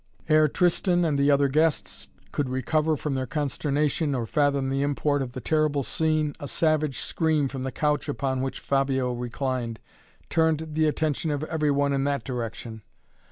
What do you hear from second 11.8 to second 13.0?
in that direction.